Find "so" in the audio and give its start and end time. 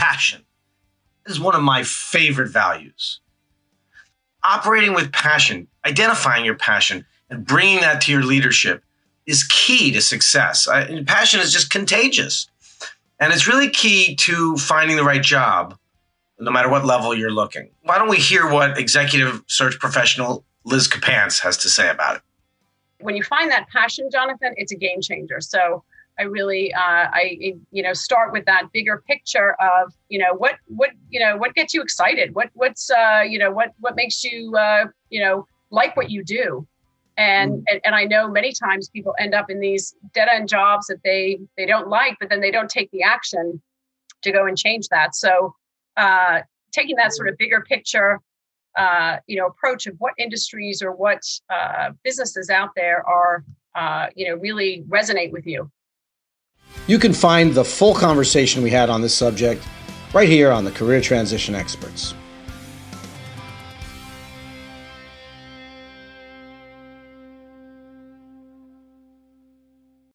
25.42-25.84, 45.14-45.54